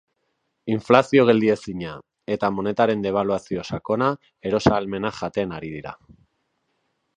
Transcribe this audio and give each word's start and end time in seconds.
Inflazio 0.75 1.25
geldiezina 1.29 1.91
eta 2.37 2.49
monetaren 2.59 3.05
debaluazio 3.05 3.67
sakona 3.75 4.09
eros-ahalmena 4.53 5.15
jaten 5.21 5.57
ari 5.61 5.73
dira. 5.79 5.97